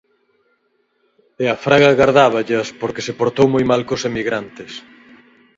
E 1.43 1.45
a 1.53 1.57
Fraga 1.63 1.97
gardáballas 1.99 2.67
porque 2.79 3.05
se 3.07 3.15
portou 3.19 3.47
moi 3.53 3.63
mal 3.71 3.81
cos 3.87 4.01
emigrantes. 4.09 4.71